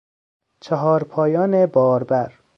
[0.59, 2.33] چهارپایان باربر